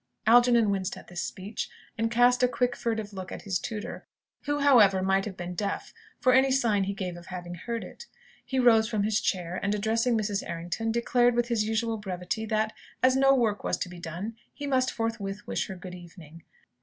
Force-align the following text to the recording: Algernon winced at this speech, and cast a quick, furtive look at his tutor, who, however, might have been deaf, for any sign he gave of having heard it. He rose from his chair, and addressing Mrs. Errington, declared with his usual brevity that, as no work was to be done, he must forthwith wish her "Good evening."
Algernon 0.25 0.71
winced 0.71 0.97
at 0.97 1.09
this 1.09 1.21
speech, 1.21 1.69
and 1.95 2.09
cast 2.09 2.41
a 2.41 2.47
quick, 2.47 2.75
furtive 2.75 3.13
look 3.13 3.31
at 3.31 3.43
his 3.43 3.59
tutor, 3.59 4.07
who, 4.45 4.57
however, 4.57 5.03
might 5.03 5.25
have 5.25 5.37
been 5.37 5.53
deaf, 5.53 5.93
for 6.19 6.33
any 6.33 6.49
sign 6.49 6.85
he 6.85 6.93
gave 6.95 7.15
of 7.15 7.27
having 7.27 7.53
heard 7.53 7.83
it. 7.83 8.07
He 8.43 8.57
rose 8.57 8.87
from 8.89 9.03
his 9.03 9.21
chair, 9.21 9.59
and 9.61 9.75
addressing 9.75 10.17
Mrs. 10.17 10.41
Errington, 10.49 10.91
declared 10.91 11.35
with 11.35 11.49
his 11.49 11.65
usual 11.65 11.97
brevity 11.97 12.47
that, 12.47 12.73
as 13.03 13.15
no 13.15 13.35
work 13.35 13.63
was 13.63 13.77
to 13.77 13.89
be 13.89 13.99
done, 13.99 14.35
he 14.51 14.65
must 14.65 14.89
forthwith 14.89 15.45
wish 15.45 15.67
her 15.67 15.75
"Good 15.75 15.93
evening." 15.93 16.45